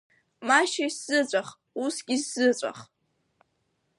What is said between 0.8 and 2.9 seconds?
исзыҵәах, усгьы исзыҵәах.